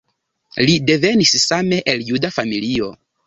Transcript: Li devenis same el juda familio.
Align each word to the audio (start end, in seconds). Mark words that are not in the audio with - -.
Li 0.69 0.77
devenis 0.91 1.35
same 1.43 1.79
el 1.95 2.03
juda 2.09 2.35
familio. 2.41 2.89